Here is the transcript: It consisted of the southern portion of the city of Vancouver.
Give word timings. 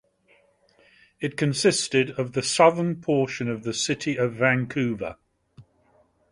It 1.19 1.37
consisted 1.37 2.09
of 2.17 2.31
the 2.33 2.41
southern 2.41 3.01
portion 3.01 3.47
of 3.47 3.61
the 3.61 3.71
city 3.71 4.17
of 4.17 4.33
Vancouver. 4.33 5.17